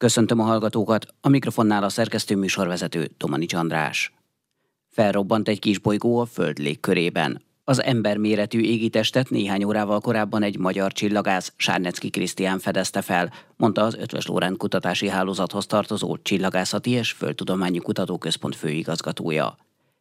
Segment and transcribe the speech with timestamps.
[0.00, 4.12] Köszöntöm a hallgatókat, a mikrofonnál a szerkesztő műsorvezető Tomanics András.
[4.88, 7.42] Felrobbant egy kis bolygó a Föld légkörében.
[7.64, 13.94] Az emberméretű égitestet néhány órával korábban egy magyar csillagász Sárnecki Krisztián fedezte fel, mondta az
[13.94, 19.56] Ötvös Lórend kutatási hálózathoz tartozó Csillagászati és Földtudományi Kutatóközpont főigazgatója.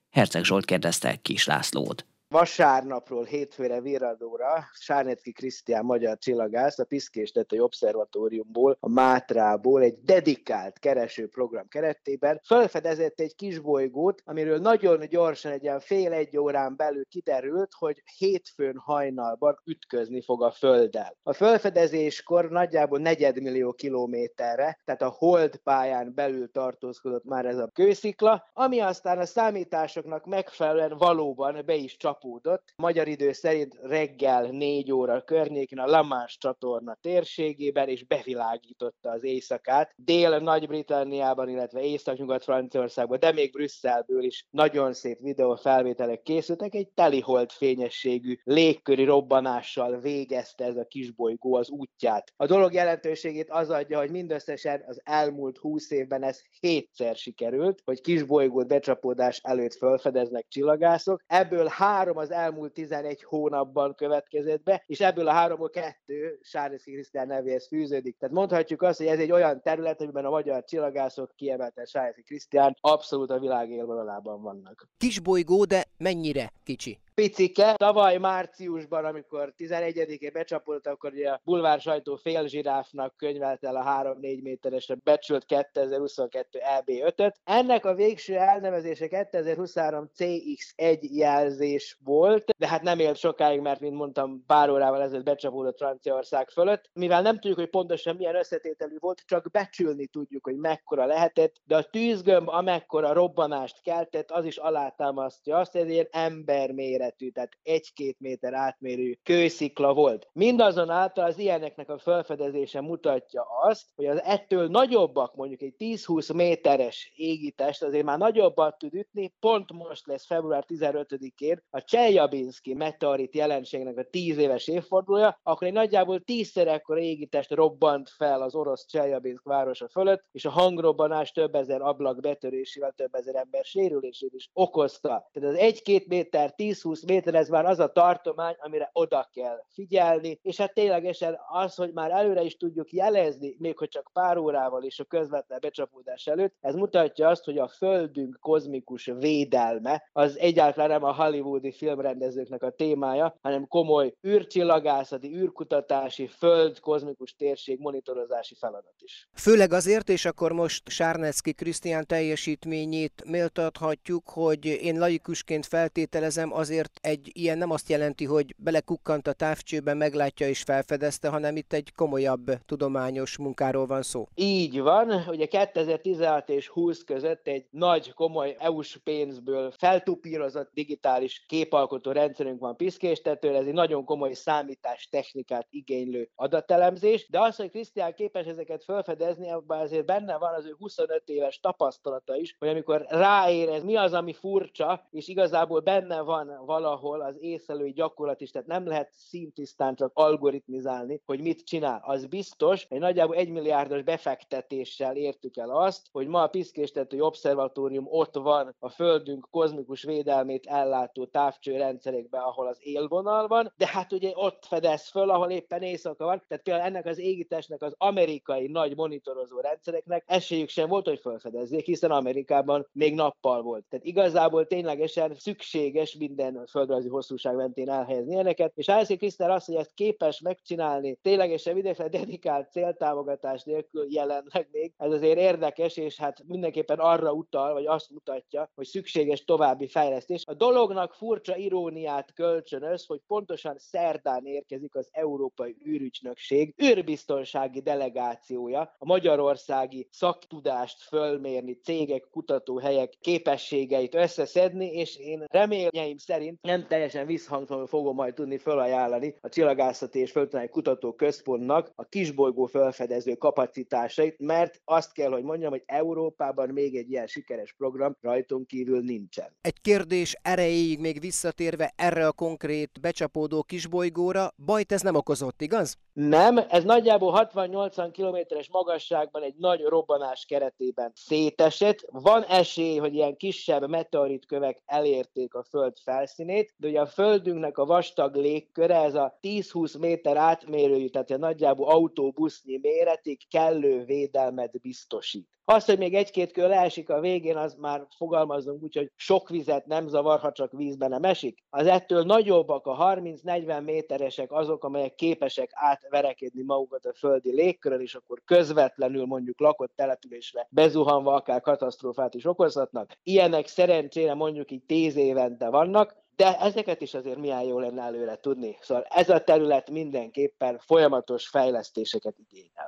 [0.09, 2.05] Herceg Zsolt kérdezte Kis Lászlót.
[2.33, 10.79] Vasárnapról hétfőre virradóra Sárnetki Krisztián magyar csillagász a Piszkés Tetői Obszervatóriumból, a Mátrából egy dedikált
[10.79, 18.03] keresőprogram keretében felfedezett egy kisbolygót, amiről nagyon gyorsan egy ilyen fél-egy órán belül kiderült, hogy
[18.17, 21.17] hétfőn hajnalban ütközni fog a Földdel.
[21.23, 28.49] A felfedezéskor nagyjából negyedmillió kilométerre, tehát a hold pályán belül tartózkodott már ez a kőszikla,
[28.53, 32.73] ami aztán a számításoknak megfelelően valóban be is csap csapódott.
[32.75, 39.93] Magyar idő szerint reggel 4 óra környékén a Lamás csatorna térségében, és bevilágította az éjszakát.
[39.95, 46.75] Dél-Nagy-Britanniában, illetve Észak-Nyugat-Franciaországban, de még Brüsszelből is nagyon szép videófelvételek készültek.
[46.75, 52.33] Egy telihold fényességű légköri robbanással végezte ez a kisbolygó az útját.
[52.35, 58.01] A dolog jelentőségét az adja, hogy mindösszesen az elmúlt 20 évben ez hétszer sikerült, hogy
[58.01, 61.21] kisbolygót becsapódás előtt felfedeznek csillagászok.
[61.27, 66.91] Ebből három három az elmúlt 11 hónapban következett be, és ebből a háromból kettő Sárneszki
[66.91, 68.17] Krisztián nevéhez fűződik.
[68.17, 72.77] Tehát mondhatjuk azt, hogy ez egy olyan terület, amiben a magyar csillagászok kiemelten Sárneszki Krisztián
[72.81, 74.87] abszolút a világ élvonalában vannak.
[74.97, 76.99] Kis bolygó, de mennyire kicsi?
[77.19, 77.73] picike.
[77.73, 84.15] Tavaly márciusban, amikor 11-én becsapott, akkor ugye a bulvár sajtó fél zsiráfnak könyvelt el a
[84.21, 87.33] 3-4 méteresre becsült 2022 EB5-öt.
[87.43, 93.95] Ennek a végső elnevezése 2023 CX1 jelzés volt, de hát nem élt sokáig, mert mint
[93.95, 96.89] mondtam, pár órával ezelőtt becsapódott Franciaország fölött.
[96.93, 101.77] Mivel nem tudjuk, hogy pontosan milyen összetételű volt, csak becsülni tudjuk, hogy mekkora lehetett, de
[101.77, 108.53] a tűzgömb amekkora robbanást keltett, az is alátámasztja azt, ezért emberméret méretű, tehát egy-két méter
[108.53, 110.27] átmérő kőszikla volt.
[110.33, 117.11] Mindazonáltal az ilyeneknek a felfedezése mutatja azt, hogy az ettől nagyobbak, mondjuk egy 10-20 méteres
[117.15, 123.97] égitest azért már nagyobbat tud ütni, pont most lesz február 15-én a Cseljabinski meteorit jelenségnek
[123.97, 129.43] a 10 éves évfordulója, akkor egy nagyjából tízszer ekkora égitest robbant fel az orosz Cseljabinsk
[129.43, 135.29] városa fölött, és a hangrobbanás több ezer ablak betörésével több ezer ember sérülését is okozta.
[135.31, 139.63] Tehát az 1-2 méter, 10-20 20 méter, ez már az a tartomány, amire oda kell
[139.67, 144.37] figyelni, és hát ténylegesen az, hogy már előre is tudjuk jelezni, még hogy csak pár
[144.37, 150.37] órával is a közvetlen becsapódás előtt, ez mutatja azt, hogy a Földünk kozmikus védelme az
[150.37, 158.55] egyáltalán nem a hollywoodi filmrendezőknek a témája, hanem komoly űrcsillagászati, űrkutatási, föld kozmikus térség monitorozási
[158.59, 159.29] feladat is.
[159.33, 167.29] Főleg azért, és akkor most Sárnecki Krisztián teljesítményét méltathatjuk, hogy én laikusként feltételezem azért egy
[167.33, 172.51] ilyen nem azt jelenti, hogy belekukkant a távcsőbe, meglátja és felfedezte, hanem itt egy komolyabb
[172.65, 174.27] tudományos munkáról van szó.
[174.35, 182.11] Így van, ugye 2016 és 20 között egy nagy, komoly EU-s pénzből feltupírozott digitális képalkotó
[182.11, 188.13] rendszerünk van piszkéstetőre, ez egy nagyon komoly számítás technikát igénylő adatelemzés, de az, hogy Krisztián
[188.13, 193.05] képes ezeket felfedezni, abban azért benne van az ő 25 éves tapasztalata is, hogy amikor
[193.07, 198.67] ráérez, mi az, ami furcsa, és igazából benne van valahol az észlelői gyakorlat is, tehát
[198.67, 202.01] nem lehet szintisztán csak algoritmizálni, hogy mit csinál.
[202.05, 208.07] Az biztos, hogy nagyjából egy milliárdos befektetéssel értük el azt, hogy ma a Piszkéstetői Obszervatórium
[208.09, 214.31] ott van a Földünk kozmikus védelmét ellátó távcsőrendszerekben, ahol az élvonal van, de hát ugye
[214.33, 218.95] ott fedez föl, ahol éppen éjszaka van, tehát például ennek az égitestnek az amerikai nagy
[218.95, 223.85] monitorozó rendszereknek esélyük sem volt, hogy felfedezzék, hiszen Amerikában még nappal volt.
[223.89, 229.75] Tehát igazából ténylegesen szükséges minden földrajzi hosszúság mentén elhelyezni ilyeneket, és Álszi Krisztál azt, hogy
[229.75, 236.43] ezt képes megcsinálni ténylegesen vidékre dedikált céltámogatás nélkül jelenleg még, ez azért érdekes, és hát
[236.47, 240.43] mindenképpen arra utal, vagy azt mutatja, hogy szükséges további fejlesztés.
[240.45, 249.05] A dolognak furcsa iróniát kölcsönöz, hogy pontosan szerdán érkezik az Európai űrügynökség űrbiztonsági delegációja, a
[249.05, 258.15] magyarországi szaktudást fölmérni, cégek, kutatóhelyek képességeit összeszedni, és én reményeim szerint nem teljesen visszhangtalanul fogom
[258.15, 265.13] majd tudni felajánlani a Csillagászati és Földtudományi Kutató Központnak a kisbolygó felfedező kapacitásait, mert azt
[265.13, 269.55] kell, hogy mondjam, hogy Európában még egy ilyen sikeres program rajtunk kívül nincsen.
[269.61, 275.97] Egy kérdés erejéig még visszatérve erre a konkrét becsapódó kisbolygóra, bajt ez nem okozott, igaz?
[276.13, 282.05] Nem, ez nagyjából 60-80 kilométeres magasságban egy nagy robbanás keretében szétesett.
[282.11, 287.85] Van esély, hogy ilyen kisebb meteoritkövek elérték a Föld felszínét, de ugye a Földünknek a
[287.85, 295.58] vastag légköre, ez a 10-20 méter átmérőjű, tehát a nagyjából autóbusznyi méretig kellő védelmet biztosít.
[295.71, 299.85] Az, hogy még egy-két kör leesik a végén, az már fogalmazunk úgy, hogy sok vizet
[299.85, 301.63] nem zavar, ha csak vízben nem esik.
[301.69, 308.15] Az ettől nagyobbak, a 30-40 méteresek azok, amelyek képesek átverekedni magukat a földi légkörön, és
[308.15, 313.17] akkor közvetlenül mondjuk lakott településre bezuhanva akár katasztrófát is okozhatnak.
[313.23, 318.35] Ilyenek szerencsére mondjuk így 10 évente vannak, de ezeket is azért milyen jó lenne előre
[318.35, 318.77] tudni.
[318.81, 322.78] Szóval ez a terület mindenképpen folyamatos fejlesztéseket igényel.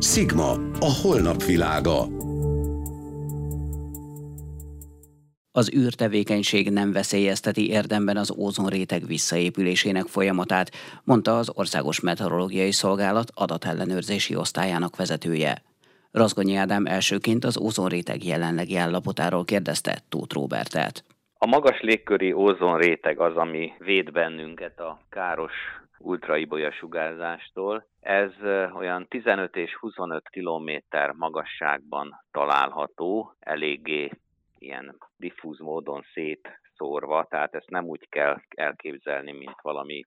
[0.00, 0.50] Sigma,
[0.80, 2.08] a holnap világa.
[5.52, 10.70] Az űrtevékenység nem veszélyezteti érdemben az ózonréteg visszaépülésének folyamatát,
[11.04, 15.62] mondta az Országos Meteorológiai Szolgálat adatellenőrzési osztályának vezetője.
[16.10, 21.04] Razgonyi Ádám elsőként az ózonréteg jelenlegi állapotáról kérdezte Tóth Robertet.
[21.38, 25.52] A magas légköri ózonréteg az, ami véd bennünket a káros
[25.98, 27.86] ultraibolya sugárzástól.
[28.00, 28.32] Ez
[28.74, 34.10] olyan 15 és 25 kilométer magasságban található, eléggé
[34.58, 40.04] ilyen diffúz módon szétszórva, tehát ezt nem úgy kell elképzelni, mint valami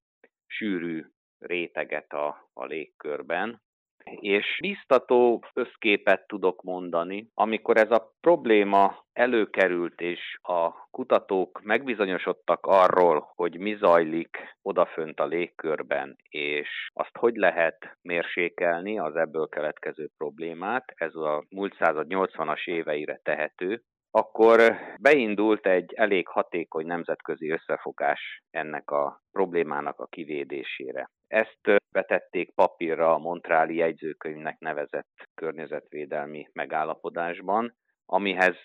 [0.47, 1.05] sűrű
[1.39, 3.61] réteget a, a légkörben,
[4.03, 13.31] és biztató összképet tudok mondani, amikor ez a probléma előkerült, és a kutatók megbizonyosodtak arról,
[13.35, 20.93] hogy mi zajlik odafönt a légkörben, és azt hogy lehet mérsékelni az ebből keletkező problémát,
[20.95, 28.91] ez a múlt század 80-as éveire tehető, akkor beindult egy elég hatékony nemzetközi összefogás ennek
[28.91, 31.09] a problémának a kivédésére.
[31.29, 38.55] Ezt vetették papírra a Montráli jegyzőkönyvnek nevezett környezetvédelmi megállapodásban, amihez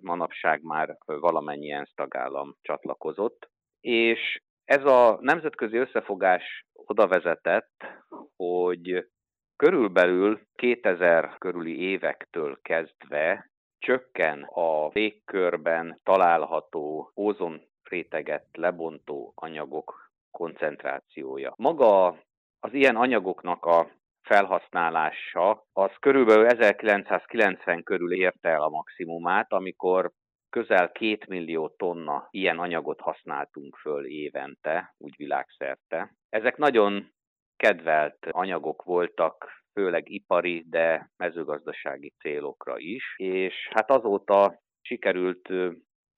[0.00, 3.50] manapság már valamennyi ENSZ tagállam csatlakozott,
[3.80, 7.84] és ez a nemzetközi összefogás oda vezetett,
[8.36, 9.08] hogy
[9.56, 21.54] körülbelül 2000 körüli évektől kezdve csökken a légkörben található ózon réteget lebontó anyagok koncentrációja.
[21.56, 22.06] Maga
[22.60, 23.90] az ilyen anyagoknak a
[24.22, 30.10] felhasználása az körülbelül 1990 körül érte el a maximumát, amikor
[30.48, 36.14] közel két millió tonna ilyen anyagot használtunk föl évente, úgy világszerte.
[36.28, 37.12] Ezek nagyon
[37.56, 45.48] kedvelt anyagok voltak, főleg ipari, de mezőgazdasági célokra is, és hát azóta sikerült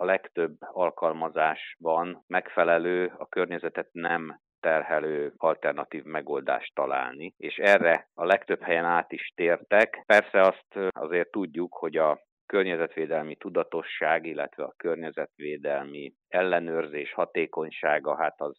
[0.05, 8.62] a legtöbb alkalmazásban megfelelő, a környezetet nem terhelő alternatív megoldást találni, és erre a legtöbb
[8.62, 10.03] helyen át is tértek.
[10.06, 18.59] Persze azt azért tudjuk, hogy a környezetvédelmi tudatosság, illetve a környezetvédelmi ellenőrzés hatékonysága, hát az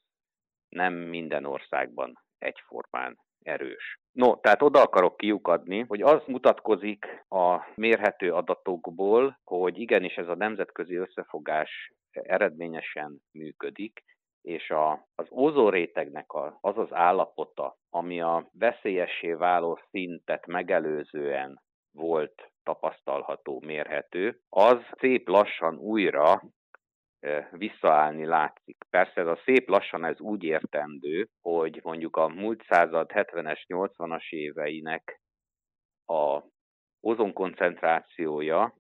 [0.70, 4.00] nem minden országban egyformán erős.
[4.12, 10.36] No, tehát oda akarok kiukadni, hogy az mutatkozik a mérhető adatokból, hogy igenis ez a
[10.36, 14.04] nemzetközi összefogás eredményesen működik,
[14.42, 22.52] és a, az ózórétegnek a, az az állapota, ami a veszélyessé váló szintet megelőzően volt
[22.64, 26.42] tapasztalható, mérhető, az szép lassan újra
[27.52, 28.78] visszaállni látszik.
[28.90, 34.30] Persze ez a szép lassan ez úgy értendő, hogy mondjuk a múlt század 70-es, 80-as
[34.30, 35.20] éveinek
[36.06, 36.42] a
[37.00, 38.74] ozonkoncentrációja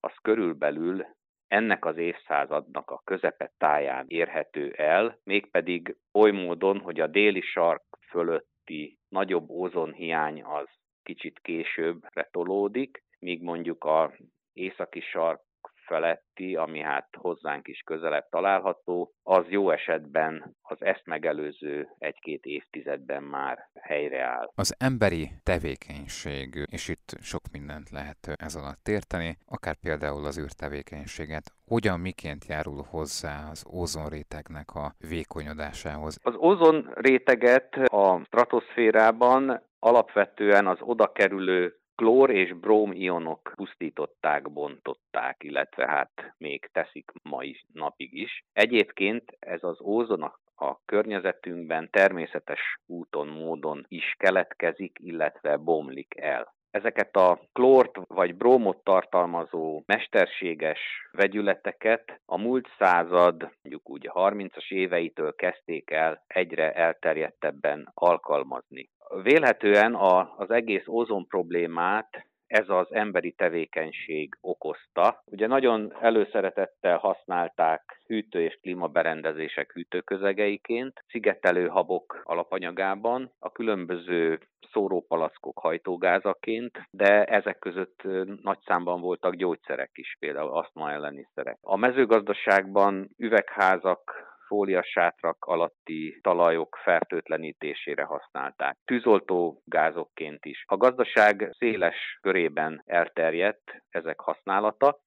[0.00, 1.06] az körülbelül
[1.46, 7.82] ennek az évszázadnak a közepe táján érhető el, mégpedig oly módon, hogy a déli sark
[8.08, 10.66] fölötti nagyobb ózonhiány az
[11.02, 14.12] kicsit későbbre tolódik, míg mondjuk a
[14.52, 15.40] északi sark
[15.88, 23.22] feletti, ami hát hozzánk is közelebb található, az jó esetben az ezt megelőző egy-két évtizedben
[23.22, 24.50] már helyreáll.
[24.54, 31.52] Az emberi tevékenység, és itt sok mindent lehet ez alatt érteni, akár például az űrtevékenységet,
[31.66, 36.18] hogyan, miként járul hozzá az ózonrétegnek a vékonyodásához?
[36.22, 45.86] Az ózonréteget a stratoszférában alapvetően az oda kerülő klór és bróm ionok pusztították, bontották, illetve
[45.86, 48.44] hát még teszik mai napig is.
[48.52, 50.22] Egyébként ez az ózon
[50.56, 56.54] a környezetünkben természetes úton, módon is keletkezik, illetve bomlik el.
[56.70, 60.80] Ezeket a klórt vagy brómot tartalmazó mesterséges
[61.12, 68.88] vegyületeket a múlt század, mondjuk úgy a 30-as éveitől kezdték el egyre elterjedtebben alkalmazni.
[69.22, 69.94] Vélhetően
[70.36, 75.22] az egész ózon problémát ez az emberi tevékenység okozta.
[75.24, 84.38] Ugye nagyon előszeretettel használták hűtő- és klímaberendezések hűtőközegeiként, szigetelő habok alapanyagában, a különböző
[84.72, 88.02] szórópalackok hajtógázaként, de ezek között
[88.42, 91.58] nagy számban voltak gyógyszerek is, például asztma elleni szerek.
[91.60, 98.76] A mezőgazdaságban üvegházak fóliasátrak alatti talajok fertőtlenítésére használták.
[98.84, 100.64] Tűzoltó gázokként is.
[100.66, 104.98] A gazdaság széles körében elterjedt ezek használata,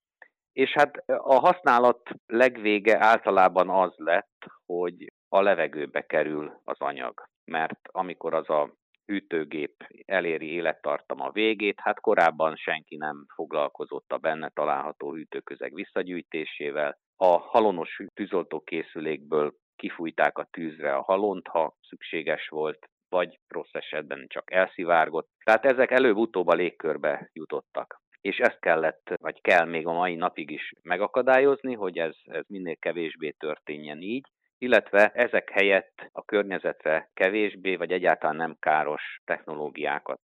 [0.53, 7.23] és hát a használat legvége általában az lett, hogy a levegőbe kerül az anyag.
[7.45, 8.73] Mert amikor az a
[9.05, 17.37] hűtőgép eléri élettartama végét, hát korábban senki nem foglalkozott a benne található hűtőközeg visszagyűjtésével, a
[17.37, 25.29] halonos tűzoltókészülékből kifújták a tűzre a halont, ha szükséges volt, vagy rossz esetben csak elszivárgott.
[25.43, 28.01] Tehát ezek előbb-utóbb a légkörbe jutottak.
[28.21, 32.75] És ezt kellett, vagy kell még a mai napig is megakadályozni, hogy ez, ez minél
[32.75, 34.27] kevésbé történjen így,
[34.61, 40.21] illetve ezek helyett a környezetre kevésbé vagy egyáltalán nem káros technológiákat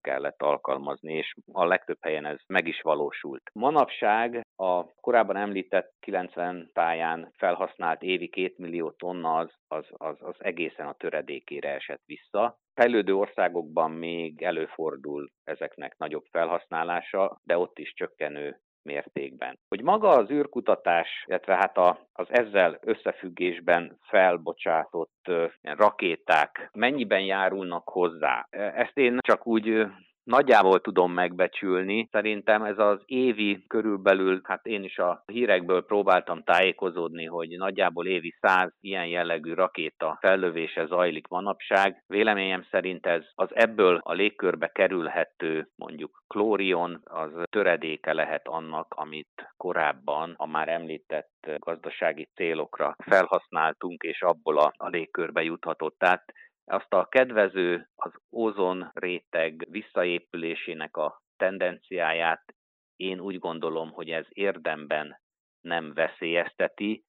[0.00, 3.42] kellett alkalmazni, és a legtöbb helyen ez meg is valósult.
[3.52, 10.36] Manapság a korábban említett 90 táján felhasznált évi 2 millió tonna az, az, az, az
[10.38, 12.58] egészen a töredékére esett vissza.
[12.74, 19.58] Fejlődő országokban még előfordul ezeknek nagyobb felhasználása, de ott is csökkenő mértékben.
[19.68, 25.30] Hogy maga az űrkutatás, illetve hát a, az ezzel összefüggésben felbocsátott
[25.62, 28.46] rakéták mennyiben járulnak hozzá?
[28.50, 29.86] Ezt én csak úgy
[30.24, 32.08] nagyjából tudom megbecsülni.
[32.10, 38.34] Szerintem ez az évi körülbelül, hát én is a hírekből próbáltam tájékozódni, hogy nagyjából évi
[38.40, 42.02] száz ilyen jellegű rakéta fellövése zajlik manapság.
[42.06, 49.52] Véleményem szerint ez az ebből a légkörbe kerülhető mondjuk klórion, az töredéke lehet annak, amit
[49.56, 55.98] korábban a már említett gazdasági célokra felhasználtunk, és abból a, a légkörbe juthatott.
[55.98, 56.32] Tehát
[56.70, 62.54] azt a kedvező, az ózon réteg visszaépülésének a tendenciáját
[62.96, 65.20] én úgy gondolom, hogy ez érdemben
[65.60, 67.04] nem veszélyezteti,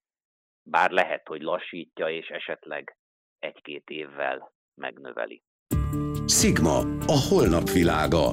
[0.63, 2.97] bár lehet, hogy lassítja, és esetleg
[3.39, 5.43] egy-két évvel megnöveli.
[6.25, 6.77] Sigma,
[7.07, 8.27] a holnap világa.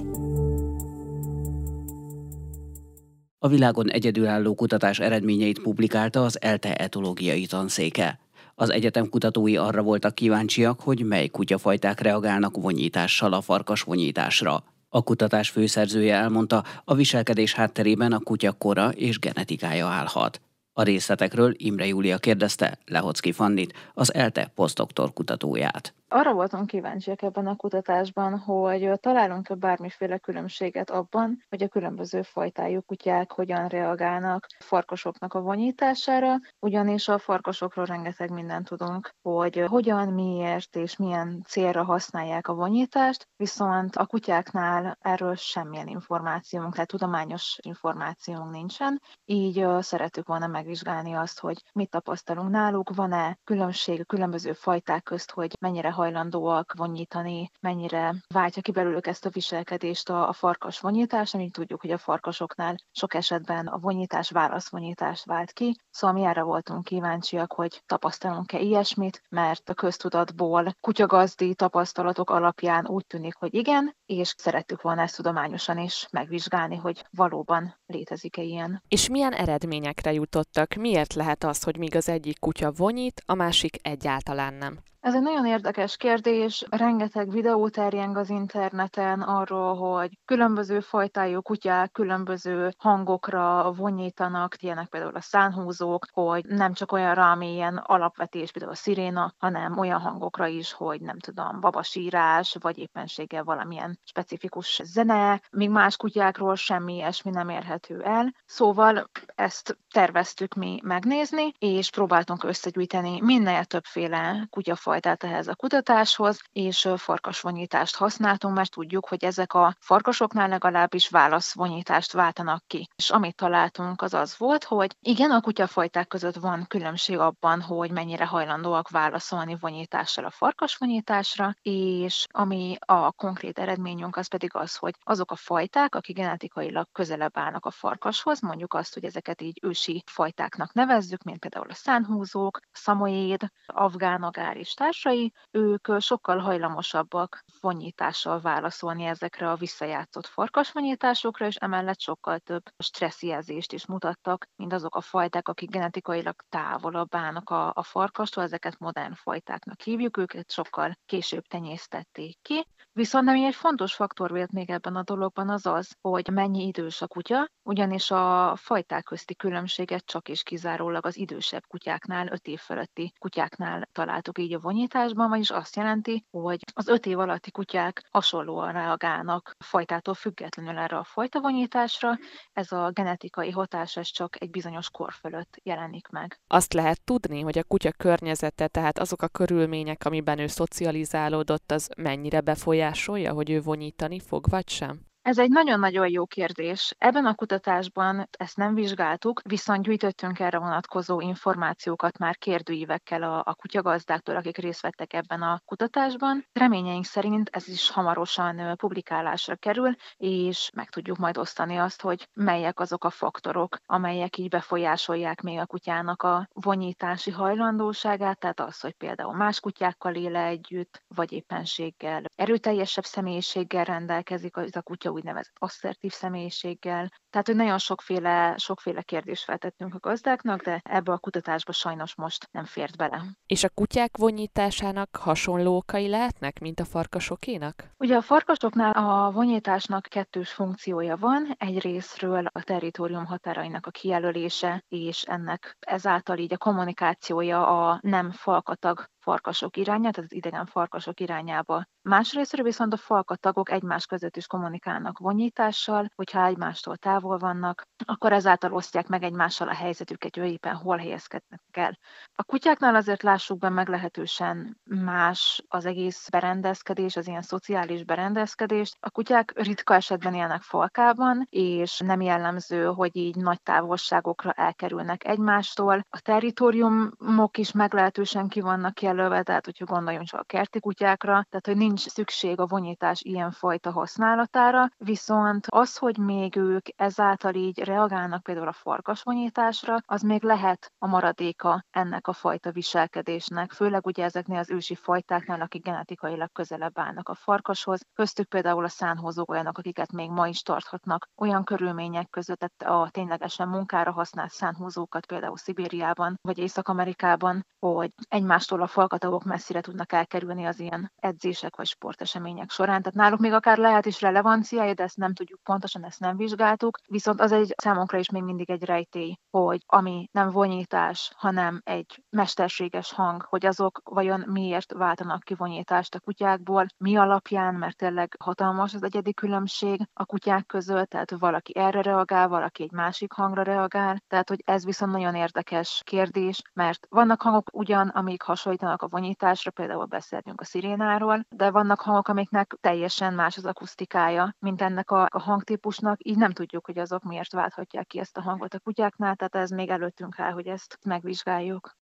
[3.39, 8.19] A világon egyedülálló kutatás eredményeit publikálta az ELTE etológiai tanszéke.
[8.61, 14.65] Az egyetem kutatói arra voltak kíváncsiak, hogy mely kutyafajták reagálnak vonyítással a farkas vonyításra.
[14.89, 20.41] A kutatás főszerzője elmondta, a viselkedés hátterében a kutya kora és genetikája állhat.
[20.73, 25.95] A részletekről Imre Júlia kérdezte Lehocki Fannit, az ELTE posztdoktor kutatóját.
[26.11, 32.81] Arra voltunk kíváncsiak ebben a kutatásban, hogy találunk-e bármiféle különbséget abban, hogy a különböző fajtájú
[32.87, 40.77] kutyák hogyan reagálnak farkasoknak a vonyítására, ugyanis a farkasokról rengeteg mindent tudunk, hogy hogyan, miért
[40.77, 48.51] és milyen célra használják a vonyítást, viszont a kutyáknál erről semmilyen információnk, tehát tudományos információnk
[48.51, 55.03] nincsen, így szeretük volna megvizsgálni azt, hogy mit tapasztalunk náluk, van-e különbség a különböző fajták
[55.03, 60.81] közt, hogy mennyire hajlandóak vonyítani, mennyire váltja ki belőlük ezt a viselkedést a, a farkas
[60.81, 66.25] vonyítás, amit tudjuk, hogy a farkasoknál sok esetben a vonyítás válaszvonyítás vált ki, szóval mi
[66.25, 73.55] erre voltunk kíváncsiak, hogy tapasztalunk-e ilyesmit, mert a köztudatból kutyagazdi tapasztalatok alapján úgy tűnik, hogy
[73.55, 78.83] igen, és szerettük volna ezt tudományosan is megvizsgálni, hogy valóban létezik-e ilyen.
[78.89, 80.75] És milyen eredményekre jutottak?
[80.75, 84.79] Miért lehet az, hogy míg az egyik kutya vonyít, a másik egyáltalán nem?
[85.01, 86.65] Ez egy nagyon érdekes kérdés.
[86.71, 95.15] Rengeteg videó terjeng az interneten arról, hogy különböző fajtájú kutyák különböző hangokra vonyítanak, ilyenek például
[95.15, 100.47] a szánhúzók, hogy nem csak olyanra, ami ilyen alapvetés, például a sziréna, hanem olyan hangokra
[100.47, 107.31] is, hogy nem tudom, babasírás, vagy éppenséggel valamilyen specifikus zene, míg más kutyákról semmi ilyesmi
[107.31, 108.35] nem érhető el.
[108.47, 116.41] Szóval ezt terveztük mi megnézni, és próbáltunk összegyűjteni minél többféle kutyafajt fajtát ehhez a kutatáshoz,
[116.53, 122.89] és farkasvonyítást használtunk, mert tudjuk, hogy ezek a farkasoknál legalábbis válaszvonyítást váltanak ki.
[122.97, 127.91] És amit találtunk, az az volt, hogy igen, a kutyafajták között van különbség abban, hogy
[127.91, 134.95] mennyire hajlandóak válaszolni vonyítással a farkasvonyításra, és ami a konkrét eredményünk az pedig az, hogy
[135.05, 140.03] azok a fajták, akik genetikailag közelebb állnak a farkashoz, mondjuk azt, hogy ezeket így ősi
[140.07, 148.41] fajtáknak nevezzük, mint például a szánhúzók, szamoéd, afgán agár és társai, ők sokkal hajlamosabbak vonyítással
[148.41, 155.01] válaszolni ezekre a visszajátszott farkasvonyításokra, és emellett sokkal több stresszjelzést is mutattak, mint azok a
[155.01, 161.43] fajták, akik genetikailag távolabb állnak a, a farkastól, ezeket modern fajtáknak hívjuk, őket sokkal később
[161.43, 162.67] tenyésztették ki.
[162.93, 167.03] Viszont ami egy fontos faktor vélt még ebben a dologban az az, hogy mennyi idős
[167.03, 172.59] a kutya, ugyanis a fajták közti különbséget csak és kizárólag az idősebb kutyáknál, 5 év
[172.59, 178.09] feletti kutyáknál találtuk így a vonyításban, vagyis azt jelenti, hogy az 5 év alatti kutyák
[178.11, 182.19] hasonlóan reagálnak fajtától függetlenül erre a fajta vonyításra,
[182.53, 186.41] ez a genetikai hatás ez csak egy bizonyos kor fölött jelenik meg.
[186.47, 191.89] Azt lehet tudni, hogy a kutya környezete, tehát azok a körülmények, amiben ő szocializálódott, az
[191.97, 195.08] mennyire befolyásolja, hogy ő vonyítani fog, vagy sem?
[195.29, 196.95] Ez egy nagyon-nagyon jó kérdés.
[196.99, 203.55] Ebben a kutatásban ezt nem vizsgáltuk, viszont gyűjtöttünk erre vonatkozó információkat már kérdőívekkel a, a
[203.55, 206.47] kutyagazdáktól, akik részt vettek ebben a kutatásban.
[206.53, 212.81] Reményeink szerint ez is hamarosan publikálásra kerül, és meg tudjuk majd osztani azt, hogy melyek
[212.81, 218.93] azok a faktorok, amelyek így befolyásolják még a kutyának a vonyítási hajlandóságát, tehát az, hogy
[218.93, 226.13] például más kutyákkal éle együtt, vagy éppenséggel erőteljesebb személyiséggel rendelkezik az a kutya úgynevezett asszertív
[226.13, 227.11] személyiséggel.
[227.31, 232.49] Tehát, hogy nagyon sokféle, sokféle kérdést feltettünk a gazdáknak, de ebbe a kutatásba sajnos most
[232.51, 233.23] nem fért bele.
[233.47, 237.91] És a kutyák vonyításának hasonló okai lehetnek, mint a farkasokénak?
[237.97, 241.55] Ugye a farkasoknál a vonyításnak kettős funkciója van.
[241.59, 248.31] Egy részről a territórium határainak a kijelölése, és ennek ezáltal így a kommunikációja a nem
[248.31, 251.85] falkatag farkasok irányába, tehát az idegen farkasok irányába.
[252.03, 258.73] Másrésztről viszont a falkatagok egymás között is kommunikálnak vonyítással, hogyha egymástól távol vannak, akkor ezáltal
[258.73, 261.99] osztják meg egymással a helyzetüket, hogy éppen hol helyezkednek el.
[262.35, 268.97] A kutyáknál azért lássuk be meglehetősen más az egész berendezkedés, az ilyen szociális berendezkedést.
[269.01, 276.07] A kutyák ritka esetben élnek falkában, és nem jellemző, hogy így nagy távolságokra elkerülnek egymástól.
[276.11, 281.67] A territóriumok is meglehetősen ki vannak jelölve, tehát hogyha gondoljunk csak a kerti kutyákra, tehát
[281.67, 287.79] hogy nincs szükség a vonyítás ilyen fajta használatára, viszont az, hogy még ők ezáltal így
[287.79, 294.25] reagálnak például a farkasvonyításra, az még lehet a maradéka ennek a fajta viselkedésnek, főleg ugye
[294.25, 299.79] ezeknél az ősi fajtáknál, akik genetikailag közelebb állnak a farkashoz, köztük például a szánhozók olyanok,
[299.79, 305.57] akiket még ma is tarthatnak olyan körülmények között, tehát a ténylegesen munkára használt szánhozókat például
[305.57, 312.71] Szibériában vagy Észak-Amerikában, hogy egymástól a falkatagok messzire tudnak elkerülni az ilyen edzések vagy sportesemények
[312.71, 313.03] során.
[313.03, 316.98] Tehát náluk még akár lehet is relevanciája, de ezt nem tudjuk pontosan, ezt nem vizsgáltuk.
[317.07, 322.23] Viszont az egy számunkra is még mindig egy rejtély, hogy ami nem vonyítás, hanem egy
[322.31, 328.37] mesterséges hang, hogy azok vajon miért váltanak ki vonyítást a kutyákból, mi alapján, mert tényleg
[328.39, 333.63] hatalmas az egyedi különbség a kutyák között, tehát valaki erre reagál, valaki egy másik hangra
[333.63, 334.23] reagál.
[334.27, 339.71] Tehát, hogy ez viszont nagyon érdekes kérdés, mert vannak hangok ugyan, amik hasonlítanak a vonyításra,
[339.71, 345.27] például beszéltünk a szirénáról, de vannak hangok, amiknek teljesen más az akusztikája, mint ennek a,
[345.31, 349.37] a hangtípusnak, így nem tudjuk, hogy azok miért válthatják ki ezt a hangot a kutyáknál,
[349.37, 351.97] tehát ez még előttünk áll, hogy ezt megvizsgáljuk.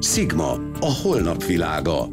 [0.00, 2.06] Sigma, a holnap világa.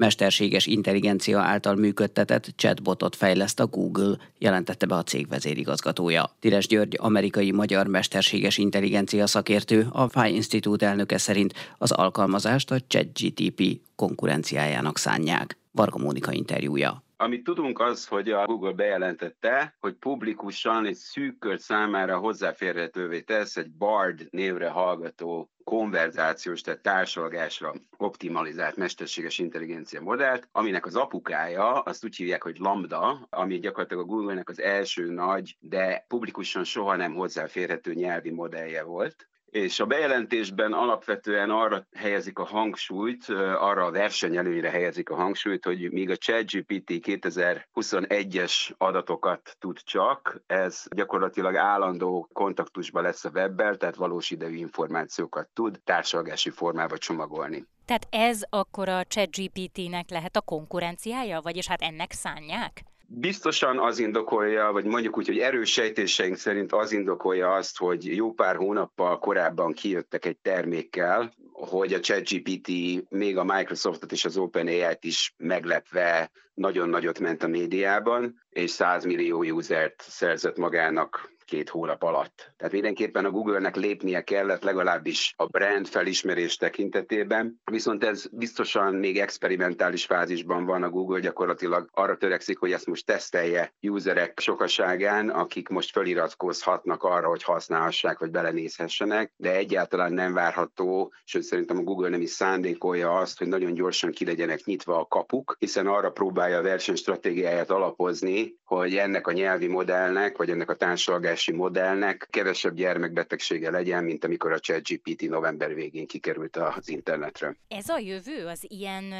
[0.00, 6.30] mesterséges intelligencia által működtetett chatbotot fejleszt a Google, jelentette be a cég vezérigazgatója.
[6.38, 13.80] Tires György, amerikai-magyar mesterséges intelligencia szakértő, a Fine Institute elnöke szerint az alkalmazást a ChatGTP
[13.96, 15.58] konkurenciájának szánják.
[15.72, 17.02] Varga Mónika interjúja.
[17.20, 23.56] Amit tudunk az, hogy a Google bejelentette, hogy publikusan egy szűk kör számára hozzáférhetővé tesz
[23.56, 32.04] egy BARD névre hallgató konverzációs, tehát társalgásra optimalizált mesterséges intelligencia modellt, aminek az apukája, azt
[32.04, 37.14] úgy hívják, hogy Lambda, ami gyakorlatilag a Google-nek az első nagy, de publikusan soha nem
[37.14, 44.70] hozzáférhető nyelvi modellje volt és a bejelentésben alapvetően arra helyezik a hangsúlyt, arra a versenyelőnyre
[44.70, 53.02] helyezik a hangsúlyt, hogy míg a ChatGPT 2021-es adatokat tud csak, ez gyakorlatilag állandó kontaktusban
[53.02, 57.64] lesz a webbel, tehát valós idejű információkat tud társalgási formába csomagolni.
[57.84, 62.82] Tehát ez akkor a ChatGPT-nek lehet a konkurenciája, vagyis hát ennek szánják?
[63.12, 68.32] Biztosan az indokolja, vagy mondjuk úgy, hogy erős sejtéseink szerint az indokolja azt, hogy jó
[68.32, 72.68] pár hónappal korábban kijöttek egy termékkel, hogy a ChatGPT
[73.08, 79.04] még a Microsoftot és az OpenAI-t is meglepve nagyon nagyot ment a médiában, és 100
[79.04, 82.52] millió usert szerzett magának két hónap alatt.
[82.56, 89.18] Tehát mindenképpen a Google-nek lépnie kellett legalábbis a brand felismerés tekintetében, viszont ez biztosan még
[89.18, 95.68] experimentális fázisban van a Google, gyakorlatilag arra törekszik, hogy ezt most tesztelje userek sokaságán, akik
[95.68, 102.08] most feliratkozhatnak arra, hogy használhassák, vagy belenézhessenek, de egyáltalán nem várható, sőt szerintem a Google
[102.08, 106.58] nem is szándékolja azt, hogy nagyon gyorsan ki legyenek nyitva a kapuk, hiszen arra próbálja
[106.58, 112.74] a versenystratégiáját alapozni, hogy ennek a nyelvi modellnek, vagy ennek a társadalmi orvosi modellnek kevesebb
[112.74, 117.56] gyermekbetegsége legyen, mint amikor a ChatGPT november végén kikerült az internetre.
[117.68, 119.14] Ez a jövő, az ilyen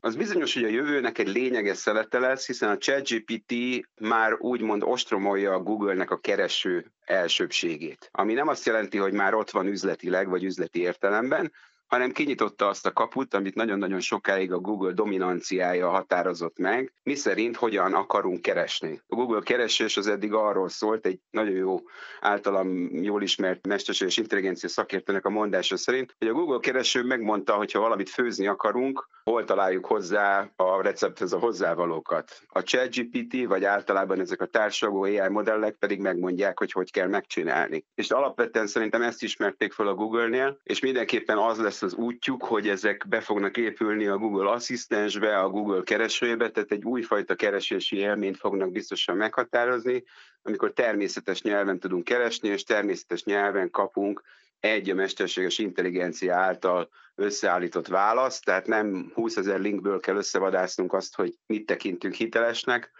[0.00, 3.54] az bizonyos, hogy a jövőnek egy lényeges szelete lesz, hiszen a ChatGPT
[4.00, 8.08] már úgymond ostromolja a Google-nek a kereső elsőbségét.
[8.12, 11.52] Ami nem azt jelenti, hogy már ott van üzletileg vagy üzleti értelemben,
[11.86, 17.56] hanem kinyitotta azt a kaput, amit nagyon-nagyon sokáig a Google dominanciája határozott meg, mi szerint
[17.56, 19.00] hogyan akarunk keresni.
[19.06, 21.80] A Google keresés az eddig arról szólt, egy nagyon jó,
[22.20, 27.72] általam jól ismert mesterséges intelligencia szakértőnek a mondása szerint, hogy a Google kereső megmondta, hogy
[27.72, 32.42] ha valamit főzni akarunk, hol találjuk hozzá a recepthez a hozzávalókat.
[32.46, 37.84] A ChatGPT, vagy általában ezek a társadalmi AI modellek pedig megmondják, hogy hogy kell megcsinálni.
[37.94, 42.44] És alapvetően szerintem ezt ismerték fel a Google-nél, és mindenképpen az lesz lesz az útjuk,
[42.44, 47.96] hogy ezek be fognak épülni a Google Asszisztensbe, a Google keresőjébe, tehát egy újfajta keresési
[47.96, 50.04] élményt fognak biztosan meghatározni,
[50.42, 54.22] amikor természetes nyelven tudunk keresni, és természetes nyelven kapunk
[54.60, 61.14] egy a mesterséges intelligencia által összeállított választ, tehát nem 20 ezer linkből kell összevadásznunk azt,
[61.14, 62.90] hogy mit tekintünk hitelesnek,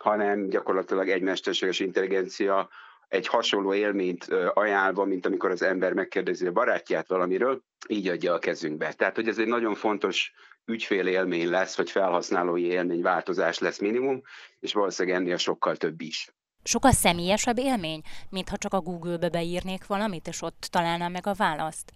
[0.00, 2.68] hanem gyakorlatilag egy mesterséges intelligencia
[3.08, 8.38] egy hasonló élményt ajánlva, mint amikor az ember megkérdezi a barátját valamiről, így adja a
[8.38, 8.92] kezünkbe.
[8.92, 10.32] Tehát, hogy ez egy nagyon fontos
[10.64, 14.22] ügyfél élmény lesz, vagy felhasználói élmény változás lesz minimum,
[14.60, 16.28] és valószínűleg ennél sokkal több is.
[16.64, 21.92] Sokkal személyesebb élmény, mintha csak a Google-be beírnék valamit, és ott találnám meg a választ.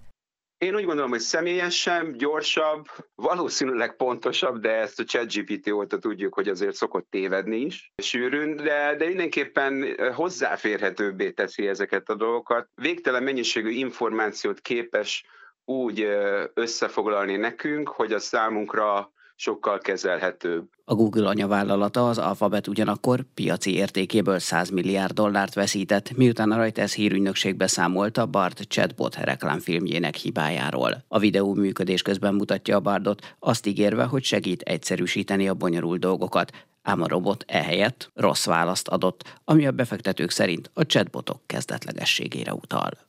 [0.59, 6.49] Én úgy gondolom, hogy személyesebb, gyorsabb, valószínűleg pontosabb, de ezt a ChatGPT óta tudjuk, hogy
[6.49, 12.69] azért szokott tévedni is sűrűn, de, de mindenképpen hozzáférhetőbbé teszi ezeket a dolgokat.
[12.75, 15.25] Végtelen mennyiségű információt képes
[15.69, 16.07] úgy
[16.55, 20.69] összefoglalni nekünk, hogy a számunkra sokkal kezelhetőbb.
[20.85, 26.95] A Google anyavállalata az Alphabet ugyanakkor piaci értékéből 100 milliárd dollárt veszített, miután a Reuters
[26.95, 31.05] hírügynökség beszámolt a Bard chatbot reklámfilmjének hibájáról.
[31.09, 36.53] A videó működés közben mutatja a Bardot, azt ígérve, hogy segít egyszerűsíteni a bonyolult dolgokat,
[36.83, 43.08] ám a robot ehelyett rossz választ adott, ami a befektetők szerint a chatbotok kezdetlegességére utal.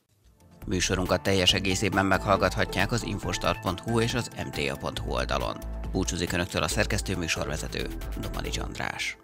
[0.66, 5.56] Műsorunkat teljes egészében meghallgathatják az infostart.hu és az mta.hu oldalon.
[5.92, 7.86] Búcsúzik Önöktől a szerkesztő műsorvezető,
[8.20, 9.16] Domani András.